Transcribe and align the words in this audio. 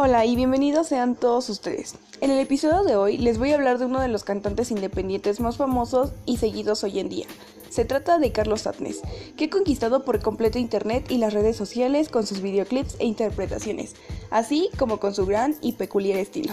Hola 0.00 0.24
y 0.24 0.36
bienvenidos 0.36 0.86
sean 0.86 1.16
todos 1.16 1.48
ustedes. 1.48 1.96
En 2.20 2.30
el 2.30 2.38
episodio 2.38 2.84
de 2.84 2.94
hoy 2.94 3.18
les 3.18 3.36
voy 3.36 3.50
a 3.50 3.56
hablar 3.56 3.78
de 3.78 3.86
uno 3.86 4.00
de 4.00 4.06
los 4.06 4.22
cantantes 4.22 4.70
independientes 4.70 5.40
más 5.40 5.56
famosos 5.56 6.12
y 6.24 6.36
seguidos 6.36 6.84
hoy 6.84 7.00
en 7.00 7.08
día. 7.08 7.26
Se 7.68 7.84
trata 7.84 8.20
de 8.20 8.30
Carlos 8.30 8.60
Satnes, 8.60 9.00
que 9.36 9.46
ha 9.46 9.50
conquistado 9.50 10.04
por 10.04 10.22
completo 10.22 10.60
internet 10.60 11.10
y 11.10 11.18
las 11.18 11.32
redes 11.32 11.56
sociales 11.56 12.10
con 12.10 12.24
sus 12.24 12.42
videoclips 12.42 12.94
e 13.00 13.06
interpretaciones, 13.06 13.96
así 14.30 14.70
como 14.78 15.00
con 15.00 15.16
su 15.16 15.26
gran 15.26 15.56
y 15.62 15.72
peculiar 15.72 16.20
estilo. 16.20 16.52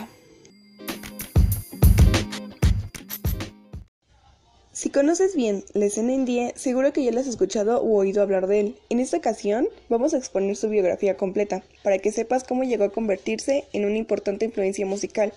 Si 4.85 4.91
conoces 4.91 5.35
bien 5.35 5.63
la 5.73 5.85
escena 5.85 6.13
indie, 6.13 6.53
seguro 6.55 6.93
que 6.93 7.03
ya 7.03 7.11
la 7.11 7.21
has 7.21 7.25
escuchado 7.25 7.81
o 7.81 7.97
oído 7.97 8.21
hablar 8.21 8.45
de 8.45 8.59
él. 8.59 8.75
En 8.89 8.99
esta 8.99 9.17
ocasión 9.17 9.67
vamos 9.89 10.13
a 10.13 10.17
exponer 10.17 10.55
su 10.55 10.69
biografía 10.69 11.17
completa, 11.17 11.63
para 11.81 11.97
que 11.97 12.11
sepas 12.11 12.43
cómo 12.43 12.63
llegó 12.63 12.83
a 12.83 12.91
convertirse 12.91 13.63
en 13.73 13.85
una 13.85 13.97
importante 13.97 14.45
influencia 14.45 14.85
musical, 14.85 15.33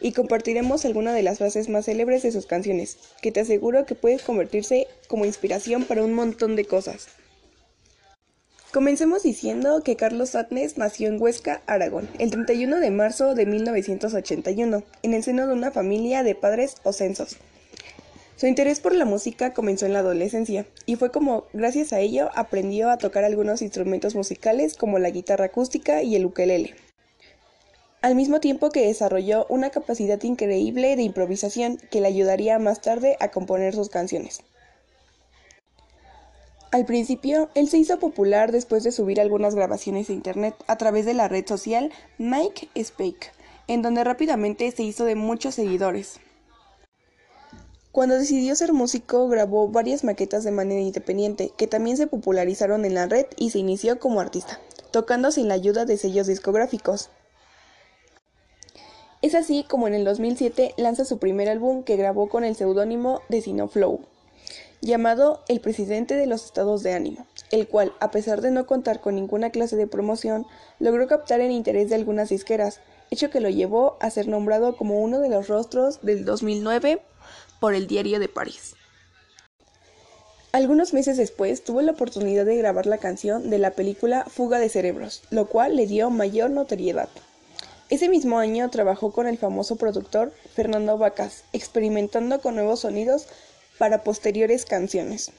y 0.00 0.12
compartiremos 0.12 0.84
algunas 0.84 1.16
de 1.16 1.24
las 1.24 1.38
frases 1.38 1.68
más 1.68 1.86
célebres 1.86 2.22
de 2.22 2.30
sus 2.30 2.46
canciones, 2.46 2.96
que 3.20 3.32
te 3.32 3.40
aseguro 3.40 3.84
que 3.84 3.96
puedes 3.96 4.22
convertirse 4.22 4.86
como 5.08 5.24
inspiración 5.24 5.82
para 5.86 6.04
un 6.04 6.14
montón 6.14 6.54
de 6.54 6.64
cosas. 6.64 7.08
Comencemos 8.72 9.24
diciendo 9.24 9.82
que 9.82 9.96
Carlos 9.96 10.30
Satnes 10.30 10.78
nació 10.78 11.08
en 11.08 11.20
Huesca, 11.20 11.62
Aragón, 11.66 12.08
el 12.20 12.30
31 12.30 12.78
de 12.78 12.92
marzo 12.92 13.34
de 13.34 13.44
1981, 13.44 14.84
en 15.02 15.14
el 15.14 15.24
seno 15.24 15.48
de 15.48 15.52
una 15.52 15.72
familia 15.72 16.22
de 16.22 16.36
padres 16.36 16.76
ocensos. 16.84 17.38
Su 18.36 18.48
interés 18.48 18.80
por 18.80 18.94
la 18.94 19.04
música 19.04 19.52
comenzó 19.54 19.86
en 19.86 19.92
la 19.92 20.00
adolescencia 20.00 20.66
y 20.86 20.96
fue 20.96 21.12
como 21.12 21.44
gracias 21.52 21.92
a 21.92 22.00
ello 22.00 22.30
aprendió 22.34 22.90
a 22.90 22.98
tocar 22.98 23.22
algunos 23.22 23.62
instrumentos 23.62 24.16
musicales 24.16 24.76
como 24.76 24.98
la 24.98 25.10
guitarra 25.10 25.46
acústica 25.46 26.02
y 26.02 26.16
el 26.16 26.26
ukelele. 26.26 26.74
Al 28.02 28.16
mismo 28.16 28.40
tiempo 28.40 28.70
que 28.70 28.86
desarrolló 28.86 29.46
una 29.48 29.70
capacidad 29.70 30.20
increíble 30.22 30.96
de 30.96 31.02
improvisación 31.02 31.78
que 31.90 32.00
le 32.00 32.08
ayudaría 32.08 32.58
más 32.58 32.80
tarde 32.80 33.16
a 33.20 33.30
componer 33.30 33.74
sus 33.74 33.88
canciones. 33.88 34.42
Al 36.72 36.84
principio, 36.86 37.50
él 37.54 37.68
se 37.68 37.78
hizo 37.78 38.00
popular 38.00 38.50
después 38.50 38.82
de 38.82 38.90
subir 38.90 39.20
algunas 39.20 39.54
grabaciones 39.54 40.10
a 40.10 40.12
internet 40.12 40.56
a 40.66 40.76
través 40.76 41.06
de 41.06 41.14
la 41.14 41.28
red 41.28 41.46
social 41.46 41.92
Mike 42.18 42.68
Speak, 42.82 43.32
en 43.68 43.80
donde 43.80 44.02
rápidamente 44.02 44.68
se 44.72 44.82
hizo 44.82 45.04
de 45.04 45.14
muchos 45.14 45.54
seguidores. 45.54 46.18
Cuando 47.94 48.18
decidió 48.18 48.56
ser 48.56 48.72
músico, 48.72 49.28
grabó 49.28 49.68
varias 49.68 50.02
maquetas 50.02 50.42
de 50.42 50.50
manera 50.50 50.80
independiente, 50.80 51.52
que 51.56 51.68
también 51.68 51.96
se 51.96 52.08
popularizaron 52.08 52.84
en 52.84 52.94
la 52.94 53.06
red 53.06 53.26
y 53.36 53.50
se 53.50 53.60
inició 53.60 54.00
como 54.00 54.18
artista, 54.18 54.58
tocando 54.90 55.30
sin 55.30 55.46
la 55.46 55.54
ayuda 55.54 55.84
de 55.84 55.96
sellos 55.96 56.26
discográficos. 56.26 57.10
Es 59.22 59.36
así 59.36 59.62
como 59.62 59.86
en 59.86 59.94
el 59.94 60.04
2007 60.04 60.74
lanza 60.76 61.04
su 61.04 61.18
primer 61.18 61.48
álbum 61.48 61.84
que 61.84 61.94
grabó 61.94 62.28
con 62.28 62.42
el 62.42 62.56
seudónimo 62.56 63.20
de 63.28 63.42
Sinoflow, 63.42 64.00
llamado 64.80 65.44
El 65.46 65.60
Presidente 65.60 66.16
de 66.16 66.26
los 66.26 66.46
Estados 66.46 66.82
de 66.82 66.94
Ánimo, 66.94 67.28
el 67.52 67.68
cual, 67.68 67.92
a 68.00 68.10
pesar 68.10 68.40
de 68.40 68.50
no 68.50 68.66
contar 68.66 69.00
con 69.00 69.14
ninguna 69.14 69.50
clase 69.50 69.76
de 69.76 69.86
promoción, 69.86 70.48
logró 70.80 71.06
captar 71.06 71.40
el 71.40 71.52
interés 71.52 71.90
de 71.90 71.94
algunas 71.94 72.30
disqueras, 72.30 72.80
hecho 73.12 73.30
que 73.30 73.38
lo 73.38 73.50
llevó 73.50 73.98
a 74.00 74.10
ser 74.10 74.26
nombrado 74.26 74.76
como 74.76 75.00
uno 75.00 75.20
de 75.20 75.28
los 75.28 75.46
rostros 75.46 76.00
del 76.02 76.24
2009 76.24 77.00
por 77.64 77.74
el 77.74 77.86
Diario 77.86 78.20
de 78.20 78.28
París. 78.28 78.74
Algunos 80.52 80.92
meses 80.92 81.16
después 81.16 81.64
tuvo 81.64 81.80
la 81.80 81.92
oportunidad 81.92 82.44
de 82.44 82.58
grabar 82.58 82.84
la 82.84 82.98
canción 82.98 83.48
de 83.48 83.56
la 83.56 83.70
película 83.70 84.26
Fuga 84.26 84.58
de 84.58 84.68
Cerebros, 84.68 85.22
lo 85.30 85.46
cual 85.46 85.74
le 85.74 85.86
dio 85.86 86.10
mayor 86.10 86.50
notoriedad. 86.50 87.08
Ese 87.88 88.10
mismo 88.10 88.38
año 88.38 88.68
trabajó 88.68 89.12
con 89.12 89.26
el 89.26 89.38
famoso 89.38 89.76
productor 89.76 90.34
Fernando 90.54 90.98
Vacas, 90.98 91.44
experimentando 91.54 92.42
con 92.42 92.54
nuevos 92.54 92.80
sonidos 92.80 93.28
para 93.78 94.04
posteriores 94.04 94.66
canciones. 94.66 95.32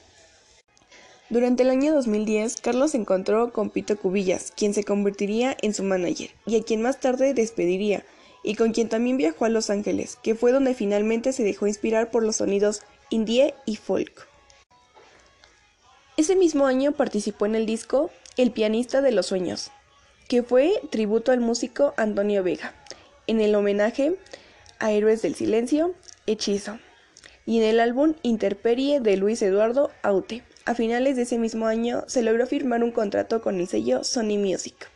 Durante 1.30 1.62
el 1.62 1.70
año 1.70 1.94
2010, 1.94 2.56
Carlos 2.60 2.90
se 2.90 2.96
encontró 2.96 3.52
con 3.52 3.70
Pito 3.70 3.96
Cubillas, 3.96 4.50
quien 4.50 4.74
se 4.74 4.82
convertiría 4.82 5.56
en 5.62 5.74
su 5.74 5.84
manager 5.84 6.30
y 6.44 6.58
a 6.58 6.62
quien 6.64 6.82
más 6.82 6.98
tarde 6.98 7.34
despediría, 7.34 8.04
y 8.46 8.54
con 8.54 8.72
quien 8.72 8.88
también 8.88 9.16
viajó 9.16 9.44
a 9.44 9.48
Los 9.48 9.70
Ángeles, 9.70 10.18
que 10.22 10.36
fue 10.36 10.52
donde 10.52 10.72
finalmente 10.72 11.32
se 11.32 11.42
dejó 11.42 11.66
inspirar 11.66 12.12
por 12.12 12.22
los 12.22 12.36
sonidos 12.36 12.82
indie 13.10 13.54
y 13.66 13.74
folk. 13.74 14.28
Ese 16.16 16.36
mismo 16.36 16.66
año 16.66 16.92
participó 16.92 17.46
en 17.46 17.56
el 17.56 17.66
disco 17.66 18.08
El 18.36 18.52
pianista 18.52 19.02
de 19.02 19.10
los 19.10 19.26
sueños, 19.26 19.72
que 20.28 20.44
fue 20.44 20.80
tributo 20.90 21.32
al 21.32 21.40
músico 21.40 21.92
Antonio 21.96 22.44
Vega, 22.44 22.72
en 23.26 23.40
el 23.40 23.52
homenaje 23.56 24.16
a 24.78 24.92
Héroes 24.92 25.22
del 25.22 25.34
Silencio, 25.34 25.94
Hechizo, 26.26 26.78
y 27.46 27.58
en 27.58 27.64
el 27.64 27.80
álbum 27.80 28.14
Interperie 28.22 29.00
de 29.00 29.16
Luis 29.16 29.42
Eduardo 29.42 29.90
Aute. 30.02 30.44
A 30.64 30.76
finales 30.76 31.16
de 31.16 31.22
ese 31.22 31.38
mismo 31.38 31.66
año 31.66 32.04
se 32.06 32.22
logró 32.22 32.46
firmar 32.46 32.84
un 32.84 32.92
contrato 32.92 33.40
con 33.40 33.58
el 33.58 33.66
sello 33.66 34.04
Sony 34.04 34.38
Music. 34.38 34.88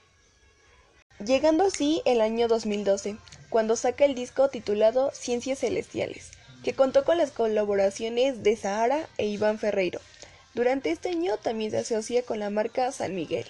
Llegando 1.25 1.65
así 1.65 2.01
el 2.07 2.23
año 2.23 2.49
2012, 2.49 3.19
cuando 3.51 3.77
saca 3.77 4.05
el 4.05 4.15
disco 4.15 4.49
titulado 4.49 5.11
Ciencias 5.13 5.59
Celestiales, 5.59 6.31
que 6.65 6.73
contó 6.73 7.05
con 7.05 7.19
las 7.19 7.33
colaboraciones 7.33 8.43
de 8.43 8.57
Sahara 8.57 9.09
e 9.19 9.27
Iván 9.27 9.59
Ferreiro. 9.59 10.01
Durante 10.55 10.91
este 10.91 11.11
año 11.11 11.37
también 11.37 11.71
se 11.71 11.79
asocia 11.79 12.23
con 12.23 12.39
la 12.39 12.49
marca 12.49 12.91
San 12.93 13.15
Miguel, 13.15 13.47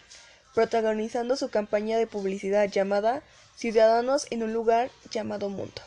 protagonizando 0.55 1.37
su 1.37 1.51
campaña 1.51 1.99
de 1.99 2.07
publicidad 2.07 2.69
llamada 2.69 3.23
Ciudadanos 3.57 4.27
en 4.31 4.43
un 4.43 4.53
lugar 4.53 4.91
llamado 5.11 5.49
Mundo. 5.51 5.83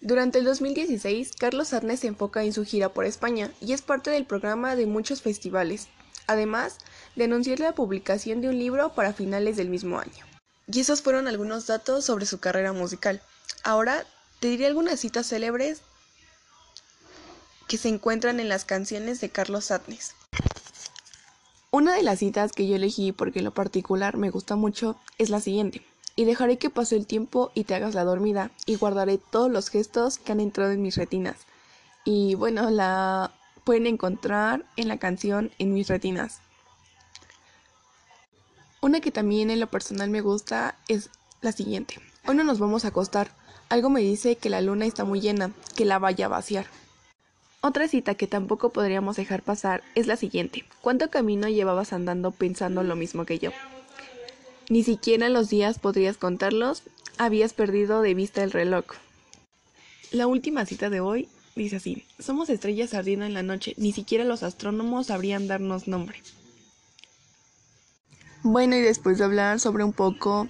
Durante 0.00 0.38
el 0.38 0.44
2016, 0.44 1.32
Carlos 1.36 1.72
Arnes 1.72 2.00
se 2.00 2.06
enfoca 2.06 2.44
en 2.44 2.52
su 2.52 2.64
gira 2.64 2.90
por 2.90 3.04
España 3.04 3.50
y 3.60 3.72
es 3.72 3.82
parte 3.82 4.10
del 4.10 4.26
programa 4.26 4.76
de 4.76 4.86
muchos 4.86 5.22
festivales. 5.22 5.88
Además, 6.26 6.78
de 7.16 7.24
anunciar 7.24 7.58
la 7.58 7.74
publicación 7.74 8.40
de 8.40 8.48
un 8.48 8.58
libro 8.58 8.94
para 8.94 9.12
finales 9.12 9.56
del 9.56 9.70
mismo 9.70 9.98
año. 9.98 10.24
Y 10.70 10.80
esos 10.80 11.02
fueron 11.02 11.26
algunos 11.26 11.66
datos 11.66 12.04
sobre 12.04 12.26
su 12.26 12.38
carrera 12.38 12.72
musical. 12.72 13.22
Ahora 13.68 14.06
te 14.40 14.48
diré 14.48 14.66
algunas 14.66 14.98
citas 14.98 15.26
célebres 15.26 15.82
que 17.66 17.76
se 17.76 17.90
encuentran 17.90 18.40
en 18.40 18.48
las 18.48 18.64
canciones 18.64 19.20
de 19.20 19.28
Carlos 19.28 19.66
Satnes. 19.66 20.14
Una 21.70 21.92
de 21.92 22.02
las 22.02 22.20
citas 22.20 22.52
que 22.52 22.66
yo 22.66 22.76
elegí 22.76 23.12
porque 23.12 23.40
en 23.40 23.44
lo 23.44 23.52
particular 23.52 24.16
me 24.16 24.30
gusta 24.30 24.56
mucho 24.56 24.96
es 25.18 25.28
la 25.28 25.40
siguiente. 25.40 25.84
Y 26.16 26.24
dejaré 26.24 26.56
que 26.56 26.70
pase 26.70 26.96
el 26.96 27.06
tiempo 27.06 27.52
y 27.52 27.64
te 27.64 27.74
hagas 27.74 27.94
la 27.94 28.04
dormida 28.04 28.50
y 28.64 28.76
guardaré 28.76 29.18
todos 29.18 29.50
los 29.50 29.68
gestos 29.68 30.16
que 30.16 30.32
han 30.32 30.40
entrado 30.40 30.72
en 30.72 30.80
mis 30.80 30.96
retinas. 30.96 31.36
Y 32.06 32.36
bueno, 32.36 32.70
la 32.70 33.34
pueden 33.64 33.86
encontrar 33.86 34.64
en 34.76 34.88
la 34.88 34.96
canción 34.96 35.50
En 35.58 35.74
mis 35.74 35.88
retinas. 35.88 36.40
Una 38.80 39.02
que 39.02 39.10
también 39.10 39.50
en 39.50 39.60
lo 39.60 39.66
personal 39.66 40.08
me 40.08 40.22
gusta 40.22 40.78
es 40.88 41.10
la 41.42 41.52
siguiente. 41.52 42.00
Hoy 42.26 42.34
no 42.34 42.44
nos 42.44 42.60
vamos 42.60 42.86
a 42.86 42.88
acostar. 42.88 43.36
Algo 43.68 43.90
me 43.90 44.00
dice 44.00 44.36
que 44.36 44.48
la 44.48 44.60
luna 44.62 44.86
está 44.86 45.04
muy 45.04 45.20
llena, 45.20 45.52
que 45.76 45.84
la 45.84 45.98
vaya 45.98 46.26
a 46.26 46.28
vaciar. 46.28 46.66
Otra 47.60 47.88
cita 47.88 48.14
que 48.14 48.26
tampoco 48.26 48.70
podríamos 48.70 49.16
dejar 49.16 49.42
pasar 49.42 49.82
es 49.94 50.06
la 50.06 50.16
siguiente. 50.16 50.64
¿Cuánto 50.80 51.10
camino 51.10 51.48
llevabas 51.48 51.92
andando 51.92 52.30
pensando 52.30 52.82
lo 52.82 52.96
mismo 52.96 53.26
que 53.26 53.38
yo? 53.38 53.50
Ni 54.70 54.84
siquiera 54.84 55.28
los 55.28 55.48
días 55.48 55.78
podrías 55.78 56.16
contarlos, 56.16 56.82
habías 57.18 57.52
perdido 57.52 58.00
de 58.00 58.14
vista 58.14 58.42
el 58.42 58.52
reloj. 58.52 58.84
La 60.12 60.26
última 60.26 60.64
cita 60.64 60.88
de 60.88 61.00
hoy 61.00 61.28
dice 61.56 61.76
así, 61.76 62.04
somos 62.18 62.48
estrellas 62.48 62.94
ardiendo 62.94 63.26
en 63.26 63.34
la 63.34 63.42
noche, 63.42 63.74
ni 63.76 63.92
siquiera 63.92 64.24
los 64.24 64.42
astrónomos 64.42 65.08
sabrían 65.08 65.48
darnos 65.48 65.88
nombre. 65.88 66.22
Bueno, 68.42 68.76
y 68.76 68.80
después 68.80 69.18
de 69.18 69.24
hablar 69.24 69.58
sobre 69.58 69.84
un 69.84 69.92
poco 69.92 70.48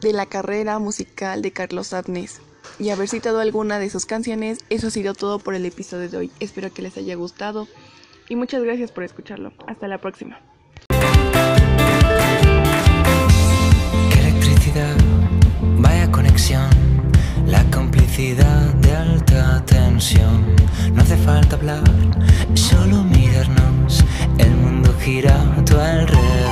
de 0.00 0.12
la 0.12 0.26
carrera 0.26 0.78
musical 0.78 1.42
de 1.42 1.52
Carlos 1.52 1.92
Arnes 1.92 2.40
y 2.78 2.90
haber 2.90 3.08
citado 3.08 3.40
alguna 3.40 3.78
de 3.78 3.90
sus 3.90 4.06
canciones, 4.06 4.58
eso 4.70 4.88
ha 4.88 4.90
sido 4.90 5.14
todo 5.14 5.38
por 5.38 5.54
el 5.54 5.66
episodio 5.66 6.08
de 6.08 6.16
hoy. 6.16 6.30
Espero 6.40 6.72
que 6.72 6.82
les 6.82 6.96
haya 6.96 7.14
gustado 7.16 7.66
y 8.28 8.36
muchas 8.36 8.62
gracias 8.62 8.92
por 8.92 9.04
escucharlo. 9.04 9.52
Hasta 9.66 9.88
la 9.88 9.98
próxima. 9.98 10.40
Electricidad, 14.18 14.96
vaya 15.78 16.10
conexión, 16.10 16.70
la 17.46 17.64
complicidad 17.70 18.74
de 18.74 18.94
alta 18.94 19.64
tensión. 19.66 20.54
No 20.92 21.02
hace 21.02 21.16
falta 21.16 21.56
hablar, 21.56 21.84
solo 22.54 23.02
mirarnos, 23.04 24.04
el 24.38 24.50
mundo 24.50 24.94
gira 25.00 25.40
a 25.56 25.64
tu 25.64 25.76
alrededor 25.76 26.47